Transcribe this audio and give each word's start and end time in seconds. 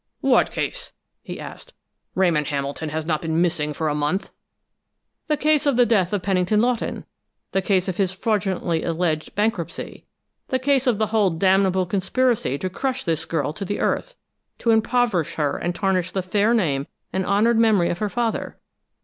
"What 0.21 0.49
case?" 0.49 0.93
he 1.21 1.39
asked. 1.39 1.73
"Ramon 2.15 2.45
Hamilton 2.45 2.89
has 2.89 3.05
not 3.05 3.21
been 3.21 3.39
missing 3.39 3.71
for 3.71 3.87
a 3.87 3.93
month." 3.93 4.31
"The 5.27 5.37
case 5.37 5.67
of 5.67 5.75
the 5.75 5.85
death 5.85 6.11
of 6.11 6.23
Pennington 6.23 6.59
Lawton! 6.59 7.05
The 7.51 7.61
case 7.61 7.87
of 7.87 7.97
his 7.97 8.11
fraudulently 8.11 8.83
alleged 8.83 9.35
bankruptcy! 9.35 10.07
The 10.47 10.57
case 10.57 10.87
of 10.87 10.97
the 10.97 11.11
whole 11.13 11.29
damnable 11.29 11.85
conspiracy 11.85 12.57
to 12.57 12.67
crush 12.67 13.03
this 13.03 13.25
girl 13.25 13.53
to 13.53 13.63
the 13.63 13.79
earth, 13.79 14.15
to 14.57 14.71
impoverish 14.71 15.35
her 15.35 15.55
and 15.55 15.75
tarnish 15.75 16.09
the 16.13 16.23
fair 16.23 16.55
name 16.55 16.87
and 17.13 17.23
honored 17.23 17.59
memory 17.59 17.91
of 17.91 17.99
her 17.99 18.09
father. 18.09 18.57